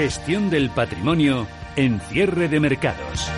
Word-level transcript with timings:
Gestión 0.00 0.48
del 0.48 0.70
patrimonio 0.70 1.46
en 1.76 2.00
cierre 2.00 2.48
de 2.48 2.58
mercados. 2.58 3.30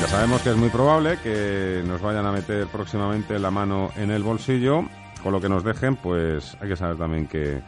Ya 0.00 0.08
sabemos 0.08 0.42
que 0.42 0.50
es 0.50 0.56
muy 0.56 0.70
probable 0.70 1.18
que 1.22 1.84
nos 1.86 2.02
vayan 2.02 2.26
a 2.26 2.32
meter 2.32 2.66
próximamente 2.66 3.38
la 3.38 3.52
mano 3.52 3.90
en 3.96 4.10
el 4.10 4.24
bolsillo, 4.24 4.86
con 5.22 5.30
lo 5.30 5.40
que 5.40 5.48
nos 5.48 5.62
dejen, 5.62 5.94
pues 5.94 6.56
hay 6.60 6.70
que 6.70 6.74
saber 6.76 6.96
también 6.96 7.28
qué, 7.28 7.60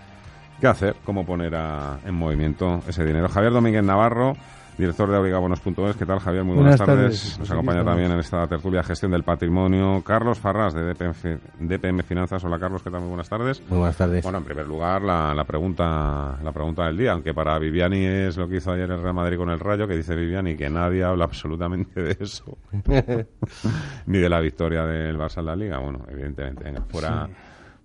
qué 0.61 0.67
hacer, 0.67 0.97
cómo 1.05 1.25
poner 1.25 1.55
a- 1.55 2.01
en 2.05 2.15
movimiento 2.17 2.83
ese 2.89 3.05
dinero. 3.05 3.29
Javier 3.29 3.53
Domínguez 3.53 3.85
Navarro, 3.85 4.37
director 4.79 5.11
de 5.11 5.17
abrigabonos.es. 5.17 5.97
¿Qué 5.97 6.07
tal, 6.07 6.19
Javier? 6.19 6.45
Muy 6.45 6.57
buenas, 6.57 6.79
Buenas 6.79 6.97
tardes. 6.97 7.21
tardes. 7.23 7.39
Nos 7.39 7.51
acompaña 7.51 7.85
también 7.85 8.11
en 8.11 8.19
esta 8.19 8.47
tertulia 8.47 8.83
Gestión 8.83 9.13
del 9.13 9.23
Patrimonio 9.23 10.03
Carlos 10.05 10.39
Farrás, 10.39 10.75
de 10.75 10.83
DPM, 10.83 11.13
DPM 11.61 12.03
Finanzas. 12.03 12.43
Hola, 12.45 12.59
Carlos, 12.59 12.83
¿qué 12.83 12.91
tal? 12.91 13.01
Muy 13.01 13.11
buenas 13.11 13.29
tardes. 13.29 13.63
Muy 13.69 13.79
buenas 13.79 13.97
tardes. 13.97 14.23
Bueno, 14.23 14.39
en 14.39 14.45
primer 14.45 14.67
lugar, 14.67 15.03
la, 15.03 15.35
la 15.35 15.45
pregunta 15.45 16.39
la 16.43 16.53
pregunta 16.53 16.87
del 16.87 16.97
día, 16.97 17.13
aunque 17.13 17.35
para 17.35 17.59
Viviani 17.59 18.05
es 18.05 18.37
lo 18.37 18.49
que 18.49 18.57
hizo 18.57 18.73
ayer 18.73 18.91
el 18.91 19.03
Real 19.03 19.15
Madrid 19.15 19.37
con 19.37 19.51
el 19.51 19.61
Rayo, 19.61 19.87
que 19.87 19.97
dice 19.97 20.15
Viviani 20.17 20.57
que 20.57 20.69
nadie 20.71 21.05
habla 21.05 21.25
absolutamente 21.25 22.03
de 22.03 22.17
eso, 22.21 22.57
ni 24.07 24.19
de 24.19 24.29
la 24.29 24.41
victoria 24.41 24.85
del 24.85 25.19
Barça 25.19 25.39
en 25.39 25.47
la 25.47 25.57
Liga. 25.57 25.79
Bueno, 25.79 26.05
evidentemente, 26.09 26.65
venga, 26.65 26.83
fuera, 26.89 27.29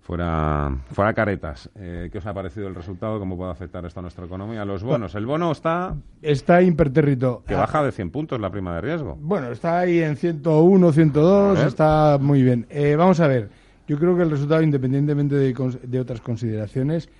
fuera, 0.08 0.74
fuera 0.90 1.12
caretas. 1.12 1.68
Eh, 1.76 2.08
¿Qué 2.10 2.16
os 2.18 2.26
ha 2.26 2.32
parecido 2.32 2.66
el 2.66 2.74
resultado? 2.74 3.18
¿Cómo 3.18 3.36
puede 3.36 3.50
afectar 3.50 3.84
esto 3.84 4.00
a 4.00 4.02
nuestra 4.02 4.24
economía? 4.24 4.64
Los 4.64 4.82
bonos. 4.82 5.14
El 5.14 5.26
bono 5.26 5.52
está 5.52 5.94
Está 6.22 6.62
impertérrito. 6.62 7.44
que 7.46 7.54
baja 7.54 7.82
de 7.84 7.92
100 7.92 8.10
puntos 8.10 8.40
la 8.40 8.50
prima 8.50 8.74
de 8.74 8.80
riesgo. 8.80 9.18
Bueno, 9.20 9.52
está 9.52 9.80
ahí 9.80 9.98
en 10.00 10.16
101, 10.16 10.92
102, 10.92 11.56
A 11.56 11.60
ver. 11.60 11.68
está 11.68 12.18
muy 12.20 12.42
bien. 12.42 12.66
Eh, 12.70 12.96
vamos 12.96 13.20
a 13.20 13.28
ver, 13.28 13.50
yo 13.86 13.98
creo 13.98 14.16
que 14.16 14.22
el 14.22 14.30
resultado, 14.30 14.62
independientemente 14.62 15.34
de, 15.34 15.54
de 15.82 16.00
otras 16.00 16.22
consideraciones, 16.22 17.10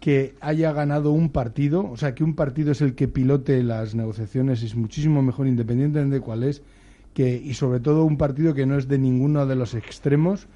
que 0.00 0.34
haya 0.40 0.72
ganado 0.72 1.10
un 1.10 1.28
partido, 1.30 1.84
o 1.90 1.96
sea, 1.98 2.14
que 2.14 2.24
un 2.24 2.34
partido 2.34 2.72
es 2.72 2.80
el 2.80 2.94
que 2.94 3.08
pilote 3.08 3.62
las 3.62 3.94
negociaciones, 3.94 4.62
es 4.62 4.74
muchísimo 4.74 5.20
mejor, 5.22 5.46
independientemente 5.48 6.14
de 6.16 6.20
cuál 6.22 6.44
es, 6.44 6.62
que, 7.12 7.36
y 7.36 7.52
sobre 7.54 7.80
todo 7.80 8.04
un 8.04 8.16
partido 8.16 8.54
que 8.54 8.64
no 8.64 8.78
es 8.78 8.88
de 8.88 8.96
ninguno 8.98 9.44
de 9.44 9.56
los 9.56 9.74
extremos, 9.74 10.46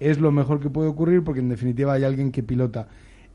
es 0.00 0.18
lo 0.18 0.32
mejor 0.32 0.60
que 0.60 0.70
puede 0.70 0.88
ocurrir 0.88 1.22
porque 1.22 1.40
en 1.40 1.48
definitiva 1.48 1.94
hay 1.94 2.04
alguien 2.04 2.32
que 2.32 2.42
pilota. 2.42 2.88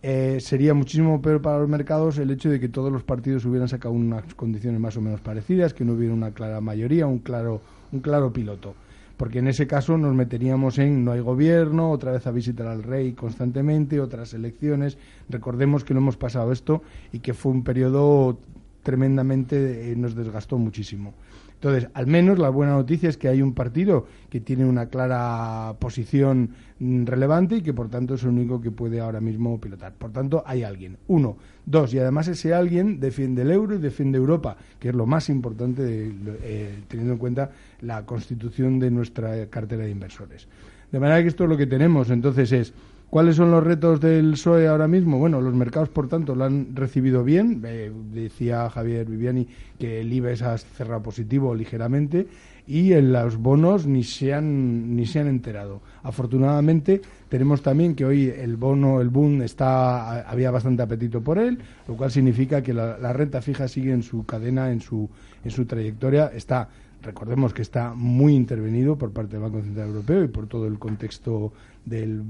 Eh, 0.04 0.40
sería 0.40 0.74
muchísimo 0.74 1.22
peor 1.22 1.42
para 1.42 1.60
los 1.60 1.70
mercados 1.70 2.18
el 2.18 2.32
hecho 2.32 2.50
de 2.50 2.60
que 2.60 2.70
todos 2.70 2.92
los 2.92 3.04
partidos 3.04 3.46
hubieran 3.46 3.68
sacado 3.68 3.94
unas 3.94 4.34
condiciones 4.34 4.80
más 4.80 4.98
o 4.98 5.02
menos 5.02 5.22
parecidas, 5.22 5.74
que 5.74 5.86
no 5.86 5.94
hubiera 5.94 6.14
una 6.14 6.32
clara 6.32 6.60
mayoría, 6.60 7.06
un 7.06 7.20
claro, 7.20 7.62
un 7.92 8.00
claro 8.00 8.34
piloto. 8.34 8.74
Porque 9.18 9.40
en 9.40 9.48
ese 9.48 9.68
caso 9.68 10.00
nos 10.00 10.16
meteríamos 10.16 10.80
en 10.80 11.06
no 11.06 11.12
hay 11.12 11.20
gobierno, 11.20 11.92
otra 11.92 12.12
vez 12.12 12.26
a 12.26 12.32
visitar 12.32 12.66
al 12.66 12.82
rey 12.82 13.14
constantemente, 13.14 14.00
otras 14.00 14.34
elecciones. 14.34 14.98
Recordemos 15.30 15.84
que 15.84 15.94
lo 15.94 16.00
hemos 16.00 16.18
pasado 16.18 16.52
esto 16.52 16.82
y 17.12 17.20
que 17.20 17.36
fue 17.36 17.52
un 17.52 17.64
periodo 17.64 18.40
tremendamente, 18.84 19.92
eh, 19.92 19.96
nos 19.96 20.16
desgastó 20.16 20.58
muchísimo. 20.58 21.14
Entonces, 21.54 21.90
al 21.94 22.08
menos 22.08 22.40
la 22.40 22.50
buena 22.50 22.74
noticia 22.74 23.08
es 23.08 23.18
que 23.18 23.28
hay 23.28 23.44
un 23.44 23.54
partido 23.54 24.08
que 24.32 24.40
tiene 24.40 24.66
una 24.66 24.88
clara 24.88 25.76
posición 25.78 26.50
mm, 26.80 27.06
relevante 27.06 27.58
y 27.58 27.62
que 27.62 27.72
por 27.72 27.88
tanto 27.88 28.16
es 28.16 28.24
el 28.24 28.30
único 28.30 28.60
que 28.60 28.72
puede 28.72 29.00
ahora 29.00 29.22
mismo 29.22 29.62
pilotar. 29.62 29.94
Por 29.94 30.12
tanto, 30.12 30.42
hay 30.46 30.64
alguien. 30.64 30.98
Uno. 31.08 31.38
Dos. 31.64 31.94
Y 31.94 32.00
además 32.00 32.28
ese 32.28 32.56
alguien 32.56 33.00
defiende 33.00 33.44
el 33.44 33.52
euro 33.52 33.76
y 33.76 33.78
defiende 33.78 34.18
Europa, 34.18 34.58
que 34.80 34.90
es 34.90 34.96
lo 34.96 35.06
más 35.06 35.30
importante 35.30 35.84
de- 35.84 36.12
eh, 36.42 36.80
teniendo 36.88 37.14
en 37.14 37.20
cuenta 37.20 37.52
la 37.82 38.08
constitución 38.08 38.80
de 38.80 38.90
nuestra 38.90 39.46
cartera 39.46 39.84
de 39.84 39.92
inversores. 39.92 40.48
De 40.92 41.00
manera 41.00 41.22
que 41.22 41.28
esto 41.28 41.44
es 41.44 41.50
lo 41.52 41.58
que 41.58 41.68
tenemos. 41.68 42.10
Entonces 42.10 42.52
es, 42.52 42.74
¿cuáles 43.12 43.36
son 43.36 43.52
los 43.52 43.64
retos 43.64 44.00
del 44.00 44.32
PSOE 44.32 44.68
ahora 44.68 44.88
mismo? 44.88 45.20
Bueno, 45.20 45.40
los 45.42 45.54
mercados, 45.54 45.90
por 45.90 46.08
tanto, 46.08 46.34
lo 46.34 46.46
han 46.46 46.76
recibido 46.76 47.24
bien. 47.24 47.62
Eh, 47.64 47.92
decía 48.12 48.68
Javier 48.72 49.06
Viviani 49.06 49.48
que 49.78 50.02
el 50.02 50.12
IBEX 50.12 50.42
ha 50.42 50.58
cerrado 50.58 51.04
positivo 51.04 51.54
ligeramente 51.54 52.26
y 52.66 52.94
en 52.94 53.12
los 53.12 53.38
bonos 53.38 53.86
ni 53.86 54.04
se 54.04 54.34
han 54.34 54.96
ni 54.96 55.06
se 55.06 55.20
han 55.20 55.28
enterado. 55.28 55.82
Afortunadamente 56.04 57.02
tenemos 57.28 57.62
también 57.62 57.96
que 57.96 58.06
hoy 58.06 58.30
el 58.30 58.56
bono, 58.56 59.02
el 59.02 59.10
boom 59.10 59.42
está 59.42 60.22
había 60.22 60.50
bastante 60.52 60.82
apetito 60.82 61.22
por 61.22 61.38
él, 61.38 61.60
lo 61.88 61.96
cual 61.96 62.12
significa 62.12 62.62
que 62.62 62.74
la, 62.74 62.98
la 62.98 63.14
renta 63.14 63.42
fija 63.42 63.68
sigue 63.68 63.92
en 63.92 64.04
su 64.04 64.26
cadena, 64.26 64.72
en 64.72 64.82
su 64.82 65.10
en 65.44 65.52
su 65.52 65.66
trayectoria, 65.66 66.32
está 66.34 66.70
recordemos 67.02 67.54
que 67.54 67.62
está 67.62 67.94
muy 67.94 68.36
intervenido 68.36 68.98
por 68.98 69.12
parte 69.12 69.34
del 69.34 69.42
Banco 69.42 69.62
Central 69.62 69.90
Europeo 69.90 70.24
y 70.24 70.28
por 70.28 70.48
todo 70.48 70.68
el 70.68 70.80
contexto 70.80 71.54
del, 71.86 72.24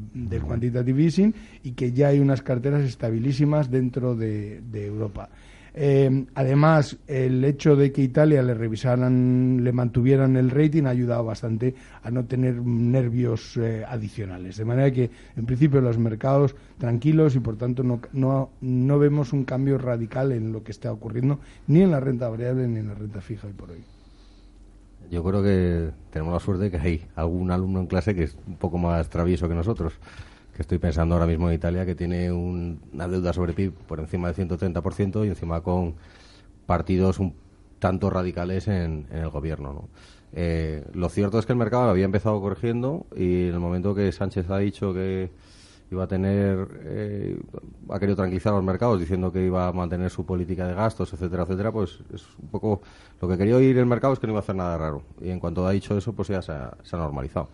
quantitative 0.46 1.04
easing 1.04 1.34
y 1.64 1.72
que 1.74 1.92
ya 1.92 2.10
hay 2.10 2.20
unas 2.20 2.42
carteras 2.42 2.84
estabilísimas 2.84 3.70
dentro 3.70 4.16
de, 4.16 4.62
de 4.62 4.86
Europa. 4.86 5.30
Eh, 5.74 6.26
además, 6.36 6.98
el 7.08 7.44
hecho 7.46 7.76
de 7.76 7.92
que 7.92 8.02
Italia 8.02 8.44
le 8.44 8.54
revisaran, 8.54 9.64
le 9.64 9.72
mantuvieran 9.72 10.36
el 10.36 10.50
rating 10.50 10.84
ha 10.84 10.90
ayudado 10.90 11.24
bastante 11.24 11.74
a 12.04 12.12
no 12.12 12.26
tener 12.26 12.56
nervios 12.62 13.56
eh, 13.58 13.86
adicionales. 13.88 14.58
De 14.58 14.66
manera 14.66 14.92
que, 14.92 15.10
en 15.36 15.46
principio, 15.46 15.80
los 15.80 15.98
mercados 15.98 16.56
tranquilos 16.78 17.36
y, 17.36 17.40
por 17.40 17.58
tanto, 17.58 17.84
no, 17.84 18.02
no, 18.12 18.50
no 18.60 19.00
vemos 19.00 19.32
un 19.32 19.46
cambio 19.46 19.78
radical 19.78 20.34
en 20.34 20.52
lo 20.52 20.64
que 20.64 20.72
está 20.72 20.92
ocurriendo 20.92 21.40
ni 21.68 21.82
en 21.82 21.92
la 21.92 22.00
renta 22.00 22.28
variable 22.28 22.68
ni 22.68 22.80
en 22.80 22.88
la 22.88 22.96
renta 22.96 23.22
fija 23.22 23.48
hoy 23.48 23.54
por 23.54 23.72
hoy. 23.72 23.84
Yo 25.12 25.24
creo 25.24 25.44
que 25.44 25.92
tenemos 26.10 26.34
la 26.34 26.40
suerte 26.40 26.64
de 26.64 26.72
que 26.72 26.78
hay 26.78 27.06
algún 27.16 27.52
alumno 27.52 27.82
en 27.82 27.88
clase 27.88 28.16
que 28.16 28.24
es 28.24 28.38
un 28.48 28.56
poco 28.56 28.78
más 28.78 29.10
travieso 29.10 29.48
que 29.50 29.54
nosotros. 29.56 29.94
Que 30.56 30.62
estoy 30.62 30.78
pensando 30.78 31.16
ahora 31.16 31.28
mismo 31.28 31.50
en 31.50 31.56
Italia, 31.56 31.86
que 31.86 31.96
tiene 31.96 32.32
un- 32.32 32.80
una 32.94 33.08
deuda 33.10 33.34
sobre 33.34 33.54
PIB 33.54 33.74
por 33.88 34.00
encima 34.00 34.28
del 34.28 34.36
130% 34.36 35.26
y 35.26 35.30
encima 35.30 35.62
con 35.62 35.96
partidos 36.66 37.20
un 37.20 37.34
tanto 37.80 38.10
radicales 38.10 38.68
en, 38.70 39.06
en 39.12 39.18
el 39.20 39.30
gobierno. 39.30 39.74
¿no? 39.74 39.90
Eh, 40.34 40.86
lo 40.94 41.10
cierto 41.10 41.40
es 41.40 41.46
que 41.46 41.52
el 41.52 41.60
mercado 41.60 41.90
había 41.90 42.06
empezado 42.06 42.40
corrigiendo 42.40 43.06
y 43.16 43.48
en 43.50 43.54
el 43.54 43.60
momento 43.60 43.94
que 43.94 44.12
Sánchez 44.14 44.50
ha 44.50 44.60
dicho 44.60 44.94
que 44.94 45.30
iba 45.92 46.06
a 46.06 46.08
tener, 46.08 46.68
eh, 46.86 47.38
ha 47.90 48.00
querido 48.00 48.16
tranquilizar 48.16 48.54
los 48.54 48.64
mercados 48.64 49.00
diciendo 49.00 49.32
que 49.32 49.46
iba 49.46 49.68
a 49.68 49.74
mantener 49.74 50.10
su 50.10 50.26
política 50.26 50.66
de 50.66 50.74
gastos, 50.74 51.12
etcétera, 51.14 51.44
etcétera, 51.44 51.72
pues 51.72 52.00
es 52.14 52.24
un 52.42 52.48
poco 52.48 52.82
lo 53.22 53.28
que 53.28 53.38
quería 53.38 53.58
oír 53.58 53.78
el 53.78 53.86
mercado 53.86 54.14
es 54.14 54.20
que 54.20 54.26
no 54.26 54.32
iba 54.32 54.40
a 54.40 54.44
hacer 54.44 54.56
nada 54.56 54.78
raro. 54.78 55.04
Y 55.22 55.30
en 55.30 55.40
cuanto 55.40 55.68
ha 55.68 55.72
dicho 55.72 55.98
eso, 55.98 56.14
pues 56.14 56.30
ya 56.30 56.42
se 56.42 56.54
ha, 56.54 56.74
normalizado. 56.94 57.50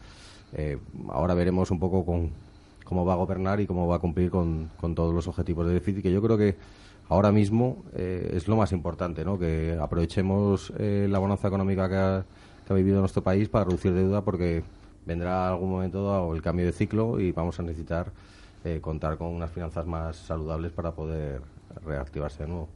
Eh, 0.54 0.78
ahora 1.10 1.34
veremos 1.34 1.72
un 1.72 1.80
poco 1.80 2.06
con, 2.06 2.30
cómo 2.84 3.06
va 3.06 3.14
a 3.14 3.16
gobernar 3.18 3.60
y 3.60 3.66
cómo 3.66 3.88
va 3.88 3.96
a 3.96 4.00
cumplir 4.00 4.30
con, 4.30 4.70
todos 4.96 5.16
los 5.16 5.28
objetivos 5.28 5.66
de 5.68 5.74
déficit, 5.74 6.04
que 6.04 6.12
yo 6.12 6.22
creo 6.22 6.38
que 6.38 6.56
ahora 7.10 7.32
mismo 7.32 7.86
eh, 7.96 8.34
es 8.36 8.48
lo 8.48 8.56
más 8.56 8.72
importante, 8.72 9.26
¿no? 9.26 9.40
que 9.40 9.76
aprovechemos 9.82 10.72
la 10.78 11.18
bonanza 11.18 11.48
económica 11.48 11.90
que 11.90 11.96
ha, 11.96 12.26
que 12.68 12.74
ha 12.74 12.76
vivido 12.76 13.00
nuestro 13.00 13.24
país 13.24 13.50
para 13.50 13.66
reducir 13.66 13.94
deuda, 13.94 14.22
porque 14.22 14.64
vendrá 15.08 15.48
algún 15.48 15.72
momento 15.72 16.04
dado 16.04 16.36
el 16.36 16.42
cambio 16.42 16.66
de 16.66 16.74
ciclo 16.74 17.20
y 17.20 17.32
vamos 17.32 17.60
a 17.60 17.64
necesitar 17.64 18.12
eh, 18.64 18.80
contar 18.82 19.18
con 19.18 19.30
unas 19.30 19.50
finanzas 19.50 19.88
más 19.88 20.18
saludables 20.18 20.74
para 20.74 20.92
poder 20.92 21.42
reactivarse 21.86 22.44
de 22.44 22.50
nuevo. 22.50 22.70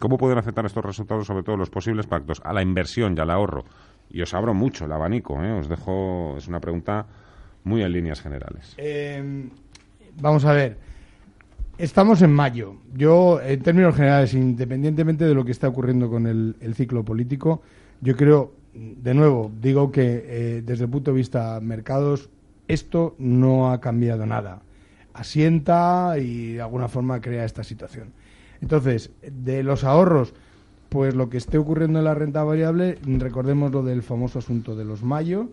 ¿Cómo 0.00 0.18
pueden 0.18 0.36
afectar 0.36 0.66
estos 0.66 0.84
resultados, 0.84 1.26
sobre 1.26 1.44
todo 1.44 1.56
los 1.56 1.70
posibles 1.70 2.06
pactos, 2.06 2.40
a 2.44 2.52
la 2.52 2.60
inversión 2.60 3.14
y 3.16 3.20
al 3.20 3.30
ahorro? 3.30 3.64
Y 4.10 4.20
os 4.20 4.34
abro 4.34 4.52
mucho 4.52 4.84
el 4.84 4.92
abanico, 4.92 5.42
¿eh? 5.42 5.52
os 5.52 5.68
dejo, 5.68 6.34
es 6.36 6.48
una 6.48 6.58
pregunta 6.58 7.06
muy 7.62 7.82
en 7.82 7.92
líneas 7.92 8.20
generales. 8.20 8.74
Eh, 8.76 9.48
vamos 10.20 10.44
a 10.44 10.52
ver. 10.52 10.76
Estamos 11.78 12.20
en 12.20 12.32
mayo. 12.32 12.74
Yo, 12.94 13.40
en 13.40 13.62
términos 13.62 13.94
generales, 13.94 14.34
independientemente 14.34 15.24
de 15.24 15.34
lo 15.34 15.44
que 15.44 15.52
está 15.52 15.68
ocurriendo 15.68 16.10
con 16.10 16.26
el, 16.26 16.56
el 16.60 16.74
ciclo 16.74 17.04
político, 17.04 17.62
yo 18.00 18.16
creo, 18.16 18.52
de 18.72 19.14
nuevo, 19.14 19.50
digo 19.60 19.90
que 19.90 20.24
eh, 20.26 20.62
desde 20.64 20.84
el 20.84 20.90
punto 20.90 21.10
de 21.10 21.16
vista 21.16 21.58
mercados, 21.60 22.30
esto 22.68 23.14
no 23.18 23.72
ha 23.72 23.80
cambiado 23.80 24.26
nada. 24.26 24.62
Asienta 25.12 26.14
y 26.18 26.54
de 26.54 26.60
alguna 26.62 26.88
forma 26.88 27.20
crea 27.20 27.44
esta 27.44 27.64
situación. 27.64 28.12
Entonces, 28.60 29.10
de 29.22 29.62
los 29.62 29.84
ahorros, 29.84 30.34
pues 30.88 31.14
lo 31.14 31.28
que 31.28 31.38
esté 31.38 31.58
ocurriendo 31.58 31.98
en 31.98 32.04
la 32.04 32.14
renta 32.14 32.44
variable, 32.44 32.98
recordemos 33.02 33.72
lo 33.72 33.82
del 33.82 34.02
famoso 34.02 34.38
asunto 34.38 34.76
de 34.76 34.84
los 34.84 35.02
mayo. 35.02 35.48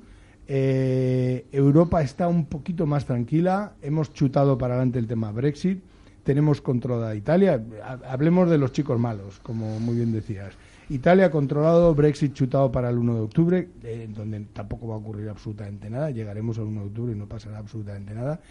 Eh, 0.47 1.45
Europa 1.51 2.01
está 2.01 2.27
un 2.27 2.45
poquito 2.45 2.85
más 2.85 3.05
tranquila, 3.05 3.73
hemos 3.81 4.13
chutado 4.13 4.57
para 4.57 4.75
adelante 4.75 4.99
el 4.99 5.07
tema 5.07 5.31
Brexit, 5.31 5.81
tenemos 6.27 6.59
controlada 6.59 7.15
Italia, 7.15 7.63
hablemos 8.05 8.49
de 8.49 8.57
los 8.57 8.73
chicos 8.73 8.99
malos, 8.99 9.39
como 9.39 9.79
muy 9.79 9.95
bien 9.95 10.11
decías. 10.11 10.55
Italia 10.89 11.31
controlado, 11.31 11.95
Brexit 11.95 12.33
chutado 12.33 12.69
para 12.69 12.89
el 12.89 12.97
1 12.97 13.15
de 13.15 13.21
octubre, 13.21 13.69
eh, 13.81 14.09
donde 14.13 14.41
tampoco 14.51 14.89
va 14.89 14.95
a 14.95 14.97
ocurrir 14.97 15.29
absolutamente 15.29 15.89
nada, 15.89 16.11
llegaremos 16.11 16.57
al 16.57 16.65
1 16.65 16.81
de 16.81 16.87
octubre 16.87 17.13
y 17.13 17.15
no 17.15 17.27
pasará 17.27 17.59
absolutamente 17.59 18.13
nada. 18.13 18.41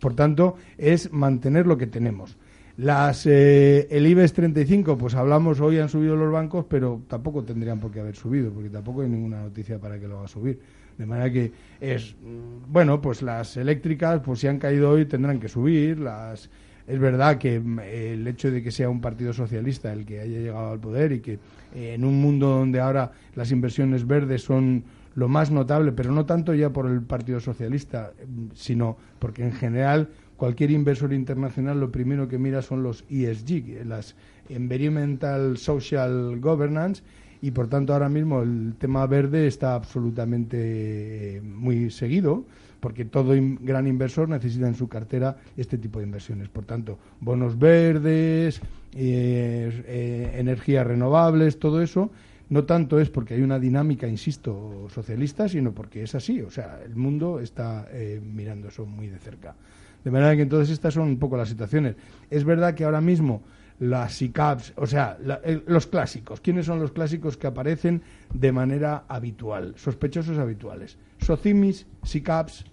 Por 0.00 0.14
tanto, 0.14 0.56
es 0.78 1.12
mantener 1.12 1.66
lo 1.66 1.76
que 1.76 1.86
tenemos. 1.86 2.38
Las, 2.78 3.26
eh, 3.26 3.86
el 3.90 4.06
IBEX 4.06 4.32
35, 4.32 4.96
pues 4.96 5.14
hablamos 5.14 5.60
hoy 5.60 5.78
han 5.78 5.90
subido 5.90 6.16
los 6.16 6.32
bancos, 6.32 6.64
pero 6.66 7.02
tampoco 7.06 7.44
tendrían 7.44 7.78
por 7.78 7.90
qué 7.90 8.00
haber 8.00 8.16
subido, 8.16 8.50
porque 8.50 8.70
tampoco 8.70 9.02
hay 9.02 9.10
ninguna 9.10 9.42
noticia 9.42 9.78
para 9.78 10.00
que 10.00 10.08
lo 10.08 10.20
haga 10.20 10.28
subir. 10.28 10.58
De 10.96 11.04
manera 11.04 11.30
que 11.30 11.52
es, 11.82 12.14
mm, 12.14 12.72
bueno, 12.72 12.98
pues 13.02 13.20
las 13.20 13.58
eléctricas, 13.58 14.22
pues 14.24 14.40
si 14.40 14.46
han 14.46 14.58
caído 14.58 14.88
hoy 14.88 15.04
tendrán 15.04 15.38
que 15.38 15.48
subir. 15.48 15.98
Las, 15.98 16.48
es 16.86 16.98
verdad 16.98 17.38
que 17.38 17.60
mm, 17.60 17.80
el 17.80 18.26
hecho 18.28 18.50
de 18.50 18.62
que 18.62 18.70
sea 18.70 18.88
un 18.88 19.00
partido 19.00 19.32
socialista 19.32 19.92
el 19.92 20.04
que 20.06 20.20
haya 20.20 20.38
llegado 20.38 20.70
al 20.72 20.80
poder 20.80 21.12
y 21.12 21.20
que 21.20 21.38
eh, 21.74 21.94
en 21.94 22.04
un 22.04 22.20
mundo 22.20 22.48
donde 22.48 22.80
ahora 22.80 23.12
las 23.34 23.50
inversiones 23.50 24.06
verdes 24.06 24.42
son 24.42 24.84
lo 25.14 25.28
más 25.28 25.50
notable, 25.50 25.92
pero 25.92 26.12
no 26.12 26.26
tanto 26.26 26.52
ya 26.52 26.70
por 26.70 26.86
el 26.86 27.02
Partido 27.02 27.40
Socialista, 27.40 28.12
mm, 28.26 28.48
sino 28.54 28.96
porque 29.18 29.42
en 29.42 29.52
general 29.52 30.10
cualquier 30.36 30.70
inversor 30.70 31.12
internacional 31.12 31.80
lo 31.80 31.90
primero 31.90 32.28
que 32.28 32.38
mira 32.38 32.62
son 32.62 32.82
los 32.82 33.04
ESG, 33.08 33.84
las 33.86 34.14
Environmental 34.48 35.56
Social 35.56 36.38
Governance, 36.40 37.02
y 37.42 37.50
por 37.50 37.68
tanto 37.68 37.92
ahora 37.92 38.08
mismo 38.08 38.42
el 38.42 38.74
tema 38.78 39.06
verde 39.06 39.46
está 39.46 39.74
absolutamente 39.74 41.36
eh, 41.36 41.40
muy 41.40 41.90
seguido 41.90 42.44
porque 42.80 43.04
todo 43.04 43.34
gran 43.60 43.86
inversor 43.86 44.28
necesita 44.28 44.68
en 44.68 44.74
su 44.74 44.88
cartera 44.88 45.36
este 45.56 45.76
tipo 45.76 45.98
de 45.98 46.04
inversiones. 46.04 46.48
Por 46.48 46.64
tanto, 46.66 46.98
bonos 47.20 47.58
verdes, 47.58 48.60
eh, 48.94 49.82
eh, 49.86 50.34
energías 50.36 50.86
renovables, 50.86 51.58
todo 51.58 51.82
eso, 51.82 52.10
no 52.48 52.64
tanto 52.64 53.00
es 53.00 53.10
porque 53.10 53.34
hay 53.34 53.42
una 53.42 53.58
dinámica, 53.58 54.06
insisto, 54.06 54.86
socialista, 54.94 55.48
sino 55.48 55.72
porque 55.72 56.02
es 56.04 56.14
así. 56.14 56.42
O 56.42 56.50
sea, 56.50 56.78
el 56.84 56.94
mundo 56.94 57.40
está 57.40 57.88
mirando 58.22 58.68
eso 58.68 58.86
muy 58.86 59.08
de 59.08 59.18
cerca. 59.18 59.56
De 60.04 60.12
manera 60.12 60.36
que 60.36 60.42
entonces 60.42 60.70
estas 60.70 60.94
son 60.94 61.08
un 61.08 61.18
poco 61.18 61.36
las 61.36 61.48
situaciones. 61.48 61.96
Es 62.30 62.44
verdad 62.44 62.74
que 62.74 62.84
ahora 62.84 63.00
mismo 63.00 63.42
las 63.78 64.22
ICAPs, 64.22 64.72
o 64.76 64.86
sea, 64.86 65.18
los 65.66 65.86
clásicos. 65.86 66.40
¿Quiénes 66.40 66.66
son 66.66 66.80
los 66.80 66.92
clásicos 66.92 67.36
que 67.36 67.46
aparecen 67.46 68.02
de 68.32 68.52
manera 68.52 69.04
habitual? 69.08 69.74
Sospechosos 69.76 70.38
habituales. 70.38 70.98
Socimis, 71.18 71.86
SICAPs 72.02 72.64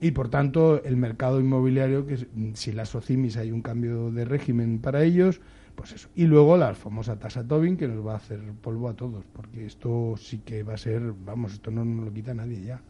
y, 0.00 0.10
por 0.12 0.28
tanto, 0.28 0.82
el 0.82 0.96
mercado 0.96 1.40
inmobiliario, 1.40 2.06
que 2.06 2.26
si 2.54 2.72
las 2.72 2.88
Socimis 2.88 3.36
hay 3.36 3.52
un 3.52 3.62
cambio 3.62 4.10
de 4.10 4.24
régimen 4.24 4.80
para 4.80 5.04
ellos, 5.04 5.40
pues 5.74 5.92
eso. 5.92 6.08
Y 6.14 6.24
luego 6.24 6.56
la 6.56 6.74
famosa 6.74 7.18
tasa 7.18 7.46
Tobin, 7.46 7.76
que 7.76 7.86
nos 7.86 8.04
va 8.06 8.14
a 8.14 8.16
hacer 8.16 8.40
polvo 8.60 8.88
a 8.88 8.94
todos, 8.94 9.24
porque 9.32 9.66
esto 9.66 10.14
sí 10.16 10.38
que 10.38 10.62
va 10.62 10.74
a 10.74 10.78
ser, 10.78 11.12
vamos, 11.24 11.52
esto 11.52 11.70
no 11.70 11.84
lo 11.84 12.12
quita 12.12 12.34
nadie 12.34 12.62
ya. 12.62 12.80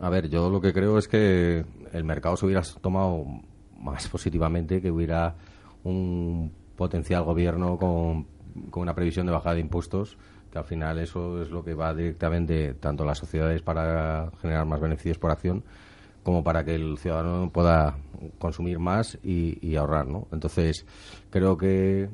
A 0.00 0.10
ver, 0.10 0.28
yo 0.28 0.50
lo 0.50 0.60
que 0.60 0.72
creo 0.72 0.98
es 0.98 1.08
que 1.08 1.64
el 1.92 2.04
mercado 2.04 2.36
se 2.36 2.46
hubiera 2.46 2.62
tomado 2.80 3.24
más 3.80 4.08
positivamente, 4.08 4.80
que 4.80 4.90
hubiera 4.90 5.34
un 5.84 6.52
potencial 6.76 7.24
gobierno 7.24 7.78
con, 7.78 8.26
una 8.74 8.94
previsión 8.94 9.26
de 9.26 9.32
bajada 9.32 9.54
de 9.54 9.60
impuestos, 9.60 10.16
que 10.50 10.58
al 10.58 10.64
final 10.64 10.98
eso 10.98 11.42
es 11.42 11.50
lo 11.50 11.64
que 11.64 11.74
va 11.74 11.94
directamente 11.94 12.74
tanto 12.74 13.02
a 13.02 13.06
las 13.06 13.18
sociedades 13.18 13.62
para 13.62 14.30
generar 14.40 14.66
más 14.66 14.80
beneficios 14.80 15.18
por 15.18 15.30
acción, 15.30 15.62
como 16.22 16.42
para 16.42 16.64
que 16.64 16.74
el 16.74 16.98
ciudadano 16.98 17.50
pueda 17.50 17.96
consumir 18.38 18.78
más 18.78 19.18
y, 19.22 19.76
ahorrar, 19.76 20.06
¿no? 20.06 20.26
Entonces, 20.32 20.84
creo 21.30 21.56
que 21.56 22.08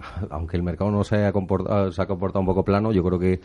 aunque 0.30 0.56
el 0.56 0.62
mercado 0.62 0.90
no 0.90 1.04
se 1.04 1.16
haya 1.16 1.32
comportado, 1.32 1.92
se 1.92 2.02
ha 2.02 2.06
comportado 2.06 2.40
un 2.40 2.46
poco 2.46 2.64
plano, 2.64 2.92
yo 2.92 3.02
creo 3.02 3.18
que 3.18 3.40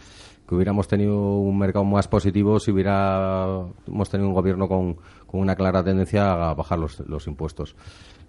que 0.47 0.55
hubiéramos 0.55 0.87
tenido 0.87 1.39
un 1.39 1.57
mercado 1.57 1.85
más 1.85 2.07
positivo 2.07 2.59
si 2.59 2.71
hubiéramos 2.71 4.09
tenido 4.09 4.29
un 4.29 4.35
gobierno 4.35 4.67
con, 4.67 4.97
una 5.31 5.55
clara 5.55 5.83
tendencia 5.83 6.49
a 6.49 6.53
bajar 6.53 6.79
los, 6.79 6.99
los, 7.01 7.27
impuestos. 7.27 7.75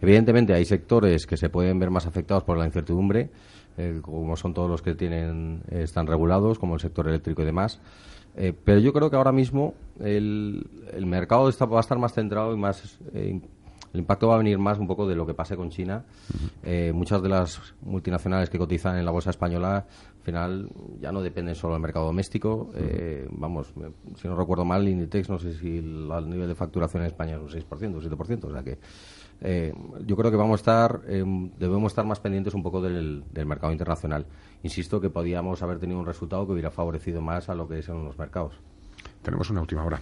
Evidentemente 0.00 0.54
hay 0.54 0.64
sectores 0.64 1.24
que 1.24 1.36
se 1.36 1.48
pueden 1.50 1.78
ver 1.78 1.90
más 1.90 2.04
afectados 2.04 2.42
por 2.42 2.58
la 2.58 2.64
incertidumbre, 2.64 3.30
eh, 3.76 4.00
como 4.02 4.36
son 4.36 4.52
todos 4.52 4.68
los 4.68 4.82
que 4.82 4.94
tienen 4.94 5.62
están 5.70 6.08
regulados, 6.08 6.58
como 6.58 6.74
el 6.74 6.80
sector 6.80 7.06
eléctrico 7.06 7.42
y 7.42 7.44
demás. 7.44 7.80
Eh, 8.34 8.52
pero 8.64 8.80
yo 8.80 8.92
creo 8.92 9.08
que 9.08 9.16
ahora 9.16 9.30
mismo 9.30 9.74
el, 10.00 10.66
el 10.92 11.06
mercado 11.06 11.48
está, 11.48 11.64
va 11.64 11.78
a 11.78 11.80
estar 11.80 11.98
más 11.98 12.12
centrado 12.12 12.52
y 12.52 12.56
más 12.58 12.98
eh, 13.14 13.40
el 13.92 14.00
impacto 14.00 14.28
va 14.28 14.34
a 14.34 14.38
venir 14.38 14.58
más 14.58 14.78
un 14.78 14.86
poco 14.86 15.06
de 15.06 15.14
lo 15.14 15.26
que 15.26 15.34
pase 15.34 15.56
con 15.56 15.70
China. 15.70 16.04
Eh, 16.62 16.92
muchas 16.94 17.22
de 17.22 17.28
las 17.28 17.74
multinacionales 17.82 18.50
que 18.50 18.58
cotizan 18.58 18.98
en 18.98 19.04
la 19.04 19.10
bolsa 19.10 19.30
española, 19.30 19.86
al 20.18 20.22
final, 20.22 20.68
ya 21.00 21.12
no 21.12 21.22
dependen 21.22 21.54
solo 21.54 21.74
del 21.74 21.82
mercado 21.82 22.06
doméstico. 22.06 22.70
Eh, 22.74 23.26
vamos, 23.30 23.72
si 24.16 24.28
no 24.28 24.36
recuerdo 24.36 24.64
mal, 24.64 24.86
Inditex, 24.86 25.28
no 25.28 25.38
sé 25.38 25.52
si 25.52 25.78
el, 25.78 26.08
nivel 26.28 26.48
de 26.48 26.54
facturación 26.54 27.02
en 27.02 27.08
España 27.08 27.36
es 27.36 27.40
un 27.40 27.48
6%, 27.48 27.94
un 27.94 28.00
7%. 28.00 28.44
O 28.44 28.52
sea 28.52 28.62
que 28.62 28.78
eh, 29.40 29.72
yo 30.04 30.16
creo 30.16 30.30
que 30.30 30.36
vamos 30.36 30.60
a 30.60 30.62
estar, 30.62 31.02
debemos 31.02 31.92
estar 31.92 32.04
más 32.04 32.20
pendientes 32.20 32.54
un 32.54 32.62
poco 32.62 32.80
del, 32.82 33.24
del, 33.32 33.46
mercado 33.46 33.72
internacional. 33.72 34.26
Insisto 34.62 35.00
que 35.00 35.10
podíamos 35.10 35.62
haber 35.62 35.78
tenido 35.78 36.00
un 36.00 36.06
resultado 36.06 36.46
que 36.46 36.52
hubiera 36.52 36.70
favorecido 36.70 37.20
más 37.20 37.48
a 37.48 37.54
lo 37.54 37.68
que 37.68 37.82
son 37.82 38.04
los 38.04 38.18
mercados. 38.18 38.54
Tenemos 39.22 39.50
una 39.50 39.60
última 39.60 39.84
hora 39.84 40.00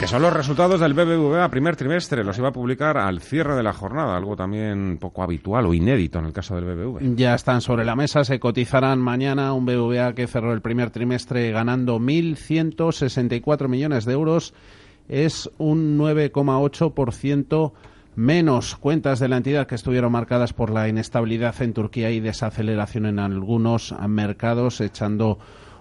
que 0.00 0.06
son 0.06 0.22
los 0.22 0.32
resultados 0.32 0.80
del 0.80 0.94
BBVA 0.94 1.46
primer 1.50 1.76
trimestre. 1.76 2.24
Los 2.24 2.38
iba 2.38 2.48
a 2.48 2.52
publicar 2.52 2.96
al 2.96 3.20
cierre 3.20 3.54
de 3.54 3.62
la 3.62 3.74
jornada, 3.74 4.16
algo 4.16 4.34
también 4.34 4.96
poco 4.98 5.22
habitual 5.22 5.66
o 5.66 5.74
inédito 5.74 6.18
en 6.18 6.24
el 6.24 6.32
caso 6.32 6.54
del 6.54 6.64
BBVA. 6.64 7.00
Ya 7.16 7.34
están 7.34 7.60
sobre 7.60 7.84
la 7.84 7.94
mesa, 7.94 8.24
se 8.24 8.40
cotizarán 8.40 8.98
mañana 8.98 9.52
un 9.52 9.66
BBVA 9.66 10.14
que 10.14 10.26
cerró 10.26 10.54
el 10.54 10.62
primer 10.62 10.88
trimestre 10.88 11.50
ganando 11.50 11.98
1.164 11.98 13.68
millones 13.68 14.06
de 14.06 14.14
euros. 14.14 14.54
Es 15.06 15.50
un 15.58 15.98
9,8% 15.98 17.72
menos 18.16 18.76
cuentas 18.76 19.20
de 19.20 19.28
la 19.28 19.36
entidad 19.36 19.66
que 19.66 19.74
estuvieron 19.74 20.12
marcadas 20.12 20.54
por 20.54 20.70
la 20.70 20.88
inestabilidad 20.88 21.60
en 21.60 21.74
Turquía 21.74 22.10
y 22.10 22.20
desaceleración 22.20 23.04
en 23.04 23.18
algunos 23.18 23.94
mercados, 24.08 24.80
echando 24.80 25.38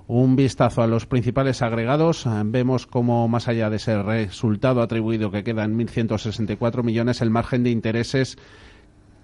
un 0.09 0.35
vistazo 0.35 0.81
a 0.81 0.87
los 0.87 1.05
principales 1.05 1.61
agregados, 1.61 2.27
vemos 2.45 2.87
como 2.87 3.27
más 3.27 3.47
allá 3.47 3.69
de 3.69 3.75
ese 3.75 4.01
resultado 4.01 4.81
atribuido 4.81 5.29
que 5.29 5.43
queda 5.43 5.63
en 5.63 5.77
1.164 5.77 6.81
millones, 6.81 7.21
el 7.21 7.29
margen 7.29 7.63
de 7.63 7.69
intereses 7.69 8.35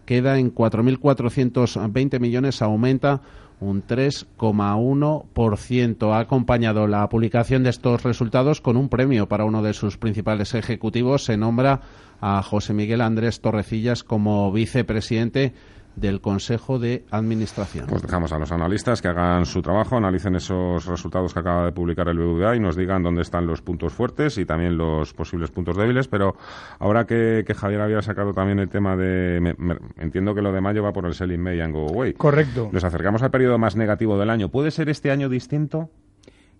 queda 0.06 0.38
en 0.38 0.54
4.420 0.54 2.20
millones, 2.20 2.62
aumenta 2.62 3.22
un 3.60 3.88
3,1%. 3.88 6.14
Ha 6.14 6.20
acompañado 6.20 6.86
la 6.86 7.10
publicación 7.10 7.64
de 7.64 7.72
estos 7.72 8.04
resultados 8.04 8.62
con 8.62 8.78
un 8.78 8.88
premio 8.88 9.28
para 9.28 9.46
uno 9.46 9.64
de 9.64 9.74
sus 9.74 9.98
principales 9.98 10.54
ejecutivos. 10.54 11.24
Se 11.24 11.36
nombra 11.36 11.82
a 12.22 12.44
José 12.44 12.76
Miguel 12.76 13.02
Andrés 13.02 13.42
Torrecillas 13.42 14.04
como 14.04 14.52
vicepresidente 14.52 15.56
del 15.96 16.22
Consejo 16.22 16.80
de 16.80 17.06
Administración. 17.12 17.88
Pues 17.88 18.02
dejamos 18.02 18.32
a 18.34 18.40
los 18.40 18.52
analistas 18.52 19.02
que 19.02 19.08
hagan 19.08 19.46
su 19.46 19.62
trabajo, 19.62 19.98
analicen 19.98 20.36
esos 20.36 20.86
resultados 20.86 21.34
que 21.34 21.40
acaba 21.40 21.66
de 21.66 21.72
publicar 21.72 22.08
el 22.10 22.18
BBVA 22.18 22.56
y 22.56 22.60
nos 22.60 22.76
digan 22.76 23.04
dónde 23.04 23.22
están 23.22 23.48
los 23.48 23.62
puntos 23.62 23.94
fuertes 23.94 24.38
y 24.38 24.46
también 24.46 24.78
los 24.78 25.14
posibles 25.14 25.52
puntos 25.52 25.78
débiles. 25.78 26.08
Pero 26.08 26.36
ahora 26.80 27.06
que, 27.06 27.46
Javier 27.56 27.82
había 27.82 28.02
sacado 28.02 28.34
también 28.34 28.60
el 28.60 28.70
tema 28.70 28.96
de. 28.96 29.56
entiendo 29.98 30.36
que 30.36 30.42
lo 30.42 30.52
de 30.52 30.62
mayo 30.62 30.84
va 30.84 30.92
por 30.92 31.06
el 31.06 31.14
Selling 31.14 31.42
May 31.42 31.62
and 31.62 31.74
Go 31.74 31.90
Away. 31.90 32.14
Correcto. 32.14 32.70
Nos 32.72 32.84
acercamos 32.84 33.24
al 33.24 33.32
periodo 33.32 33.58
más 33.58 33.76
negativo 33.76 34.18
del 34.18 34.30
año. 34.30 34.50
¿Puede 34.50 34.72
ser 34.72 34.90
este 34.90 35.12
año 35.12 35.30
distinto? 35.30 35.90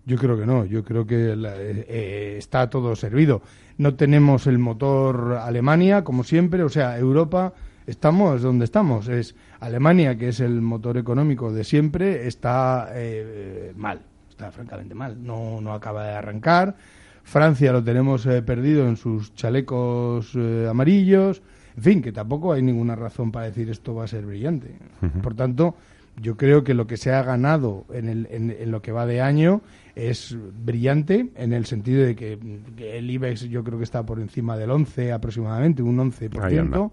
Yo 0.06 0.16
creo 0.18 0.38
que 0.38 0.46
no, 0.46 0.64
yo 0.64 0.84
creo 0.84 1.04
que 1.04 1.32
eh, 1.32 1.36
eh, 1.36 2.34
está 2.38 2.70
todo 2.70 2.94
servido. 2.94 3.42
No 3.76 3.96
tenemos 3.96 4.46
el 4.46 4.58
motor 4.58 5.38
Alemania, 5.42 6.04
como 6.04 6.22
siempre, 6.22 6.62
o 6.62 6.68
sea, 6.68 6.96
Europa 6.96 7.54
estamos 7.86 8.42
donde 8.42 8.64
estamos. 8.64 9.08
Es 9.08 9.34
Alemania, 9.60 10.16
que 10.16 10.28
es 10.28 10.40
el 10.40 10.60
motor 10.60 10.98
económico 10.98 11.52
de 11.52 11.64
siempre, 11.64 12.26
está 12.26 12.88
eh, 12.92 13.72
mal, 13.76 14.00
está 14.28 14.50
francamente 14.50 14.94
mal. 14.94 15.22
No, 15.22 15.60
no 15.60 15.72
acaba 15.72 16.06
de 16.06 16.12
arrancar. 16.12 16.76
Francia 17.22 17.72
lo 17.72 17.82
tenemos 17.82 18.24
eh, 18.26 18.40
perdido 18.42 18.86
en 18.86 18.96
sus 18.96 19.34
chalecos 19.34 20.32
eh, 20.36 20.66
amarillos. 20.70 21.42
En 21.76 21.82
fin, 21.82 22.02
que 22.02 22.12
tampoco 22.12 22.52
hay 22.52 22.62
ninguna 22.62 22.94
razón 22.94 23.32
para 23.32 23.46
decir 23.46 23.68
esto 23.68 23.94
va 23.94 24.04
a 24.04 24.08
ser 24.08 24.24
brillante. 24.24 24.76
Por 25.22 25.34
tanto, 25.34 25.74
yo 26.20 26.36
creo 26.36 26.64
que 26.64 26.72
lo 26.72 26.86
que 26.86 26.96
se 26.96 27.12
ha 27.12 27.22
ganado 27.22 27.84
en, 27.92 28.08
el, 28.08 28.28
en, 28.30 28.70
lo 28.70 28.80
que 28.80 28.92
va 28.92 29.04
de 29.04 29.20
año 29.20 29.60
es 29.94 30.36
brillante 30.64 31.28
en 31.36 31.52
el 31.52 31.66
sentido 31.66 32.06
de 32.06 32.16
que, 32.16 32.38
el 32.78 33.10
IBEX 33.10 33.42
yo 33.42 33.62
creo 33.62 33.76
que 33.76 33.84
está 33.84 34.04
por 34.06 34.20
encima 34.20 34.56
del 34.56 34.70
11 34.70 35.12
aproximadamente, 35.12 35.82
un 35.82 35.98
11%. 35.98 36.90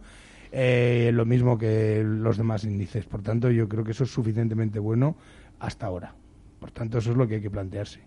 Eh, 0.56 1.10
lo 1.12 1.26
mismo 1.26 1.58
que 1.58 2.04
los 2.06 2.38
demás 2.38 2.64
índices. 2.64 3.06
Por 3.06 3.24
tanto, 3.24 3.50
yo 3.50 3.68
creo 3.68 3.84
que 3.84 3.90
eso 3.90 4.04
es 4.04 4.12
suficientemente 4.12 4.78
bueno 4.78 5.16
hasta 5.60 5.88
ahora. 5.88 6.14
Por 6.60 6.70
tanto, 6.70 7.00
eso 7.00 7.10
es 7.10 7.18
lo 7.18 7.28
que 7.28 7.36
hay 7.36 7.42
que 7.42 7.50
plantearse. 7.50 8.02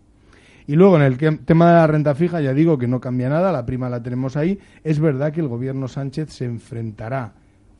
Y 0.68 0.76
luego 0.76 0.94
en 0.96 1.02
el 1.02 1.18
tema 1.44 1.66
de 1.68 1.74
la 1.74 1.86
renta 1.88 2.14
fija, 2.14 2.40
ya 2.40 2.54
digo 2.54 2.78
que 2.78 2.86
no 2.86 3.00
cambia 3.00 3.28
nada, 3.28 3.50
la 3.50 3.66
prima 3.66 3.88
la 3.88 4.00
tenemos 4.00 4.36
ahí. 4.36 4.60
Es 4.84 5.00
verdad 5.00 5.32
que 5.32 5.40
el 5.40 5.48
gobierno 5.48 5.88
Sánchez 5.88 6.30
se 6.30 6.44
enfrentará, 6.44 7.34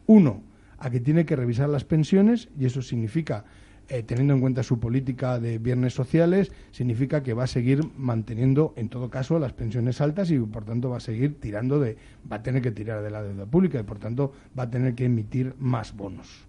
uno, 0.06 0.42
a 0.78 0.90
que 0.90 0.98
tiene 0.98 1.24
que 1.24 1.36
revisar 1.36 1.68
las 1.68 1.84
pensiones, 1.84 2.48
y 2.58 2.66
eso 2.66 2.82
significa, 2.82 3.44
eh, 3.88 4.02
teniendo 4.02 4.34
en 4.34 4.40
cuenta 4.40 4.62
su 4.62 4.80
política 4.80 5.38
de 5.38 5.58
viernes 5.58 5.94
sociales, 5.94 6.50
significa 6.72 7.22
que 7.22 7.34
va 7.34 7.44
a 7.44 7.46
seguir 7.46 7.80
manteniendo, 7.96 8.74
en 8.76 8.88
todo 8.88 9.10
caso, 9.10 9.38
las 9.38 9.52
pensiones 9.52 10.00
altas 10.00 10.30
y, 10.30 10.38
por 10.38 10.64
tanto, 10.64 10.90
va 10.90 10.96
a 10.96 11.00
seguir 11.00 11.40
tirando 11.40 11.78
de, 11.78 11.96
va 12.30 12.36
a 12.36 12.42
tener 12.42 12.62
que 12.62 12.72
tirar 12.72 13.02
de 13.02 13.10
la 13.10 13.22
deuda 13.22 13.46
pública 13.46 13.78
y, 13.78 13.84
por 13.84 13.98
tanto, 13.98 14.32
va 14.58 14.64
a 14.64 14.70
tener 14.70 14.94
que 14.94 15.04
emitir 15.04 15.54
más 15.58 15.94
bonos. 15.96 16.46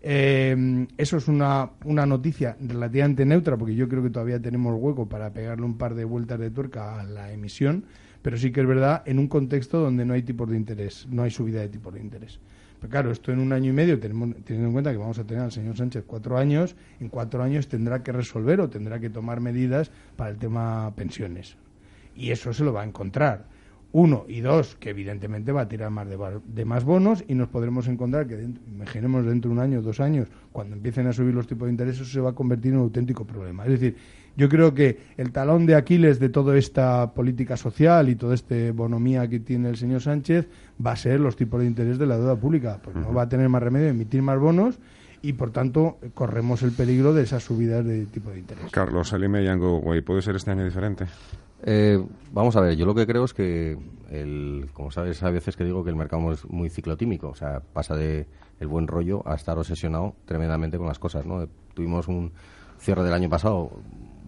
Eh, 0.00 0.86
eso 0.96 1.16
es 1.16 1.26
una, 1.26 1.70
una 1.84 2.06
noticia 2.06 2.56
relativamente 2.60 3.24
neutra, 3.24 3.56
porque 3.56 3.74
yo 3.74 3.88
creo 3.88 4.02
que 4.02 4.10
todavía 4.10 4.40
tenemos 4.40 4.74
hueco 4.78 5.08
para 5.08 5.32
pegarle 5.32 5.64
un 5.64 5.76
par 5.76 5.94
de 5.94 6.04
vueltas 6.04 6.38
de 6.38 6.50
tuerca 6.50 7.00
a 7.00 7.04
la 7.04 7.32
emisión, 7.32 7.84
pero 8.22 8.36
sí 8.36 8.52
que 8.52 8.60
es 8.60 8.66
verdad 8.66 9.02
en 9.06 9.18
un 9.18 9.28
contexto 9.28 9.80
donde 9.80 10.04
no 10.04 10.14
hay 10.14 10.22
tipos 10.22 10.48
de 10.50 10.56
interés, 10.56 11.06
no 11.10 11.22
hay 11.22 11.30
subida 11.30 11.60
de 11.60 11.68
tipos 11.68 11.94
de 11.94 12.00
interés. 12.00 12.40
Pero 12.80 12.90
claro, 12.90 13.10
esto 13.10 13.32
en 13.32 13.40
un 13.40 13.52
año 13.52 13.70
y 13.70 13.72
medio, 13.72 13.98
tenemos, 13.98 14.34
teniendo 14.44 14.68
en 14.68 14.72
cuenta 14.72 14.92
que 14.92 14.98
vamos 14.98 15.18
a 15.18 15.24
tener 15.24 15.42
al 15.42 15.52
señor 15.52 15.76
Sánchez 15.76 16.04
cuatro 16.06 16.38
años, 16.38 16.76
en 17.00 17.08
cuatro 17.08 17.42
años 17.42 17.68
tendrá 17.68 18.02
que 18.02 18.12
resolver 18.12 18.60
o 18.60 18.68
tendrá 18.68 19.00
que 19.00 19.10
tomar 19.10 19.40
medidas 19.40 19.90
para 20.16 20.30
el 20.30 20.36
tema 20.36 20.92
pensiones. 20.94 21.56
Y 22.14 22.30
eso 22.30 22.52
se 22.52 22.64
lo 22.64 22.72
va 22.72 22.82
a 22.82 22.84
encontrar. 22.84 23.46
Uno 23.90 24.26
y 24.28 24.40
dos, 24.40 24.76
que 24.76 24.90
evidentemente 24.90 25.50
va 25.50 25.62
a 25.62 25.68
tirar 25.68 25.90
más 25.90 26.06
de, 26.08 26.64
más 26.66 26.84
bonos 26.84 27.24
y 27.26 27.34
nos 27.34 27.48
podremos 27.48 27.88
encontrar 27.88 28.26
que, 28.26 28.36
dentro, 28.36 28.62
imaginemos 28.68 29.24
dentro 29.24 29.48
de 29.48 29.56
un 29.56 29.62
año, 29.62 29.80
dos 29.80 29.98
años, 29.98 30.28
cuando 30.52 30.76
empiecen 30.76 31.06
a 31.06 31.12
subir 31.12 31.34
los 31.34 31.46
tipos 31.46 31.66
de 31.66 31.72
interés, 31.72 31.94
eso 31.94 32.04
se 32.04 32.20
va 32.20 32.30
a 32.30 32.34
convertir 32.34 32.72
en 32.72 32.78
un 32.78 32.84
auténtico 32.84 33.24
problema. 33.24 33.64
Es 33.64 33.70
decir, 33.70 33.96
yo 34.36 34.48
creo 34.48 34.74
que 34.74 34.98
el 35.16 35.32
talón 35.32 35.66
de 35.66 35.74
Aquiles 35.74 36.18
de 36.20 36.28
toda 36.28 36.56
esta 36.56 37.12
política 37.12 37.56
social 37.56 38.08
y 38.08 38.16
toda 38.16 38.34
esta 38.34 38.54
bonomía 38.72 39.28
que 39.28 39.40
tiene 39.40 39.68
el 39.68 39.76
señor 39.76 40.00
Sánchez 40.00 40.48
va 40.84 40.92
a 40.92 40.96
ser 40.96 41.20
los 41.20 41.36
tipos 41.36 41.60
de 41.60 41.66
interés 41.66 41.98
de 41.98 42.06
la 42.06 42.16
deuda 42.16 42.36
pública, 42.36 42.80
porque 42.82 43.00
no 43.00 43.12
va 43.12 43.22
a 43.22 43.28
tener 43.28 43.48
más 43.48 43.62
remedio 43.62 43.88
emitir 43.88 44.22
más 44.22 44.38
bonos 44.38 44.78
y 45.22 45.32
por 45.32 45.50
tanto 45.50 45.98
corremos 46.14 46.62
el 46.62 46.72
peligro 46.72 47.12
de 47.12 47.22
esas 47.22 47.42
subidas 47.42 47.84
de 47.84 48.06
tipo 48.06 48.30
de 48.30 48.38
interés. 48.38 48.70
Carlos, 48.70 49.08
Salime 49.08 49.44
Yango, 49.44 49.82
¿puede 50.04 50.22
ser 50.22 50.36
este 50.36 50.50
año 50.50 50.64
diferente? 50.64 51.06
Eh, 51.62 52.00
vamos 52.32 52.54
a 52.56 52.60
ver, 52.60 52.76
yo 52.76 52.86
lo 52.86 52.94
que 52.94 53.06
creo 53.06 53.24
es 53.24 53.34
que, 53.34 53.76
el, 54.10 54.68
como 54.72 54.90
sabes, 54.90 55.22
a 55.22 55.30
veces 55.30 55.56
que 55.56 55.64
digo 55.64 55.82
que 55.82 55.90
el 55.90 55.96
mercado 55.96 56.32
es 56.32 56.48
muy 56.48 56.70
ciclotímico, 56.70 57.28
o 57.30 57.34
sea, 57.34 57.60
pasa 57.60 57.96
de 57.96 58.26
el 58.60 58.68
buen 58.68 58.86
rollo 58.86 59.26
a 59.26 59.34
estar 59.34 59.58
obsesionado 59.58 60.14
tremendamente 60.24 60.78
con 60.78 60.86
las 60.86 60.98
cosas, 60.98 61.26
¿no? 61.26 61.48
Tuvimos 61.74 62.06
un 62.08 62.32
cierre 62.78 63.02
del 63.02 63.12
año 63.12 63.28
pasado 63.28 63.72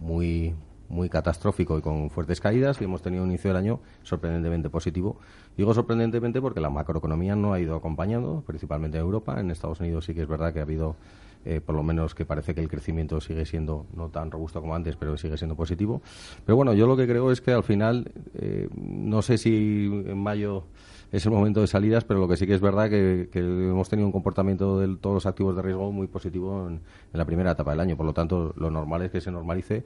muy 0.01 0.53
muy 0.91 1.07
catastrófico 1.07 1.77
y 1.77 1.81
con 1.81 2.09
fuertes 2.09 2.41
caídas 2.41 2.81
y 2.81 2.83
hemos 2.83 3.01
tenido 3.01 3.23
un 3.23 3.29
inicio 3.29 3.49
del 3.49 3.57
año 3.57 3.79
sorprendentemente 4.03 4.69
positivo. 4.69 5.17
Digo 5.55 5.73
sorprendentemente 5.73 6.41
porque 6.41 6.59
la 6.59 6.69
macroeconomía 6.69 7.35
no 7.35 7.53
ha 7.53 7.59
ido 7.59 7.75
acompañando, 7.75 8.43
principalmente 8.45 8.97
en 8.97 9.05
Europa. 9.05 9.39
En 9.39 9.51
Estados 9.51 9.79
Unidos 9.79 10.05
sí 10.05 10.13
que 10.13 10.23
es 10.23 10.27
verdad 10.27 10.53
que 10.53 10.59
ha 10.59 10.63
habido 10.63 10.97
eh, 11.43 11.59
por 11.59 11.75
lo 11.75 11.81
menos 11.81 12.13
que 12.13 12.25
parece 12.25 12.53
que 12.53 12.61
el 12.61 12.67
crecimiento 12.67 13.19
sigue 13.19 13.45
siendo 13.45 13.87
no 13.95 14.09
tan 14.09 14.29
robusto 14.29 14.61
como 14.61 14.75
antes, 14.75 14.95
pero 14.95 15.17
sigue 15.17 15.37
siendo 15.37 15.55
positivo. 15.55 16.01
Pero 16.45 16.55
bueno, 16.55 16.73
yo 16.73 16.85
lo 16.85 16.95
que 16.95 17.07
creo 17.07 17.31
es 17.31 17.41
que 17.41 17.51
al 17.51 17.63
final, 17.63 18.11
eh, 18.35 18.69
no 18.75 19.21
sé 19.21 19.37
si 19.37 19.85
en 20.05 20.21
mayo 20.21 20.65
es 21.11 21.25
el 21.25 21.31
momento 21.31 21.61
de 21.61 21.67
salidas, 21.67 22.03
pero 22.03 22.19
lo 22.19 22.27
que 22.27 22.37
sí 22.37 22.47
que 22.47 22.53
es 22.53 22.61
verdad 22.61 22.89
que, 22.89 23.29
que 23.31 23.39
hemos 23.39 23.89
tenido 23.89 24.05
un 24.05 24.11
comportamiento 24.11 24.79
de 24.79 24.95
todos 24.97 25.15
los 25.15 25.25
activos 25.25 25.55
de 25.55 25.61
riesgo 25.61 25.91
muy 25.91 26.07
positivo 26.07 26.67
en, 26.67 26.75
en 26.75 27.17
la 27.17 27.25
primera 27.25 27.51
etapa 27.51 27.71
del 27.71 27.79
año. 27.81 27.97
Por 27.97 28.05
lo 28.05 28.13
tanto, 28.13 28.53
lo 28.55 28.69
normal 28.69 29.01
es 29.03 29.11
que 29.11 29.21
se 29.21 29.31
normalice 29.31 29.83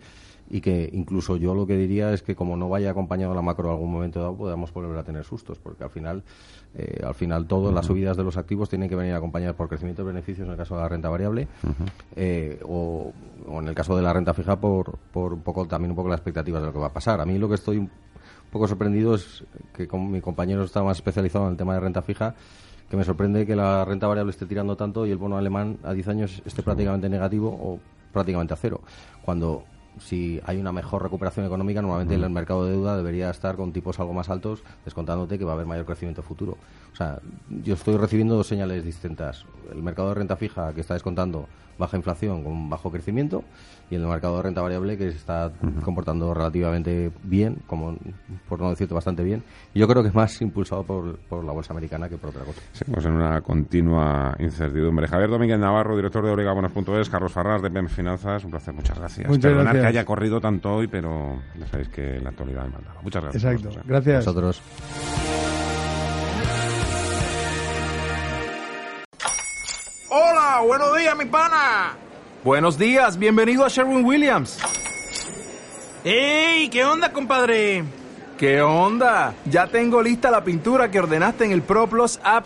y 0.49 0.61
que 0.61 0.89
incluso 0.93 1.37
yo 1.37 1.55
lo 1.55 1.65
que 1.65 1.75
diría 1.77 2.13
es 2.13 2.21
que 2.21 2.35
como 2.35 2.55
no 2.55 2.69
vaya 2.69 2.91
acompañado 2.91 3.33
la 3.33 3.41
macro 3.41 3.65
en 3.65 3.71
algún 3.71 3.91
momento 3.91 4.19
dado 4.19 4.37
podamos 4.37 4.71
volver 4.71 4.97
a 4.97 5.03
tener 5.03 5.23
sustos 5.23 5.57
porque 5.57 5.83
al 5.83 5.89
final 5.89 6.23
eh, 6.75 7.01
al 7.03 7.15
final 7.15 7.47
todas 7.47 7.73
las 7.73 7.87
subidas 7.87 8.15
de 8.15 8.23
los 8.23 8.37
activos 8.37 8.69
tienen 8.69 8.87
que 8.87 8.95
venir 8.95 9.13
acompañadas 9.13 9.55
por 9.55 9.67
crecimiento 9.67 10.03
de 10.03 10.11
beneficios 10.13 10.45
en 10.45 10.51
el 10.51 10.57
caso 10.57 10.75
de 10.75 10.81
la 10.81 10.89
renta 10.89 11.09
variable 11.09 11.47
eh, 12.15 12.59
o, 12.63 13.11
en 13.47 13.67
el 13.67 13.75
caso 13.75 13.95
de 13.95 14.03
la 14.03 14.13
renta 14.13 14.33
fija 14.33 14.59
por, 14.59 14.97
por 15.11 15.33
un 15.33 15.41
poco 15.41 15.67
también 15.67 15.91
un 15.91 15.95
poco 15.95 16.09
las 16.09 16.19
expectativas 16.19 16.61
de 16.61 16.67
lo 16.67 16.73
que 16.73 16.79
va 16.79 16.87
a 16.87 16.93
pasar. 16.93 17.21
A 17.21 17.25
mí 17.25 17.37
lo 17.37 17.47
que 17.47 17.55
estoy 17.55 17.87
poco 18.51 18.67
sorprendido 18.67 19.15
es 19.15 19.43
que 19.73 19.87
como 19.87 20.07
mi 20.09 20.21
compañero 20.21 20.63
está 20.63 20.83
más 20.83 20.97
especializado 20.97 21.45
en 21.45 21.51
el 21.51 21.57
tema 21.57 21.73
de 21.73 21.79
renta 21.79 22.01
fija 22.01 22.35
que 22.89 22.97
me 22.97 23.03
sorprende 23.03 23.45
que 23.45 23.55
la 23.55 23.83
renta 23.85 24.07
variable 24.07 24.31
esté 24.31 24.45
tirando 24.45 24.75
tanto 24.75 25.05
y 25.05 25.11
el 25.11 25.17
bono 25.17 25.37
alemán 25.37 25.77
a 25.83 25.93
10 25.93 26.07
años 26.07 26.41
esté 26.45 26.61
prácticamente 26.61 27.09
negativo 27.09 27.49
o 27.49 27.79
prácticamente 28.13 28.53
a 28.53 28.57
cero 28.57 28.81
cuando 29.23 29.65
si 29.99 30.39
hay 30.45 30.57
una 30.57 30.71
mejor 30.71 31.03
recuperación 31.03 31.45
económica, 31.45 31.81
normalmente 31.81 32.15
el 32.15 32.29
mercado 32.29 32.65
de 32.65 32.71
deuda 32.71 32.97
debería 32.97 33.29
estar 33.29 33.55
con 33.55 33.71
tipos 33.71 33.99
algo 33.99 34.13
más 34.13 34.29
altos, 34.29 34.63
descontándote 34.83 35.37
que 35.37 35.45
va 35.45 35.51
a 35.51 35.55
haber 35.55 35.65
mayor 35.65 35.85
crecimiento 35.85 36.21
futuro. 36.21 36.57
O 36.93 36.95
sea, 36.95 37.19
yo 37.49 37.73
estoy 37.73 37.97
recibiendo 37.97 38.35
dos 38.35 38.47
señales 38.47 38.83
distintas. 38.83 39.45
El 39.71 39.83
mercado 39.83 40.09
de 40.09 40.15
renta 40.15 40.35
fija 40.35 40.73
que 40.73 40.81
está 40.81 40.93
descontando 40.93 41.47
baja 41.77 41.97
inflación 41.97 42.43
con 42.43 42.69
bajo 42.69 42.91
crecimiento 42.91 43.43
y 43.89 43.95
el 43.95 44.01
mercado 44.07 44.37
de 44.37 44.43
renta 44.43 44.61
variable 44.61 44.97
que 44.97 45.11
se 45.11 45.17
está 45.17 45.51
comportando 45.83 46.33
relativamente 46.33 47.11
bien, 47.23 47.57
como 47.67 47.97
por 48.49 48.59
no 48.59 48.69
decirte 48.69 48.93
bastante 48.93 49.23
bien. 49.23 49.43
Y 49.73 49.79
yo 49.79 49.87
creo 49.87 50.01
que 50.01 50.09
es 50.09 50.15
más 50.15 50.41
impulsado 50.41 50.83
por, 50.83 51.17
por 51.19 51.43
la 51.43 51.51
bolsa 51.51 51.73
americana 51.73 52.09
que 52.09 52.17
por 52.17 52.31
otra 52.31 52.43
cosa. 52.43 52.61
Seguimos 52.71 53.05
en 53.05 53.11
una 53.11 53.41
continua 53.41 54.35
incertidumbre. 54.39 55.07
Javier 55.07 55.29
Domínguez 55.29 55.59
Navarro, 55.59 55.95
director 55.95 56.25
de 56.25 56.31
Oregabonos.es, 56.31 57.09
Carlos 57.09 57.31
Farrar 57.31 57.61
de 57.61 57.69
PEM 57.69 57.87
Finanzas, 57.87 58.43
un 58.43 58.51
placer, 58.51 58.73
muchas 58.73 58.97
gracias. 58.97 59.29
Muchas 59.29 59.53
gracias. 59.53 59.84
Que 59.85 59.89
haya 59.89 60.05
corrido 60.05 60.41
tanto 60.41 60.73
hoy, 60.73 60.87
pero 60.87 61.41
ya 61.59 61.67
sabéis 61.67 61.89
que 61.89 62.19
la 62.19 62.29
actualidad 62.29 62.63
demanda. 62.63 62.95
Muchas 63.03 63.21
gracias. 63.21 63.43
Exacto, 63.43 63.81
gracias. 63.85 64.25
Nosotros. 64.25 64.61
Hola, 70.09 70.61
buenos 70.65 70.97
días, 70.97 71.17
mi 71.17 71.25
pana. 71.25 71.93
Buenos 72.43 72.77
días, 72.79 73.19
bienvenido 73.19 73.63
a 73.63 73.69
Sherwin 73.69 74.03
Williams. 74.03 74.59
¡Ey! 76.03 76.69
¿Qué 76.69 76.83
onda, 76.83 77.11
compadre? 77.11 77.83
¿Qué 78.37 78.61
onda? 78.61 79.33
Ya 79.45 79.67
tengo 79.67 80.01
lista 80.01 80.31
la 80.31 80.43
pintura 80.43 80.89
que 80.89 80.99
ordenaste 80.99 81.45
en 81.45 81.51
el 81.51 81.61
ProPlus 81.61 82.19
app. 82.23 82.45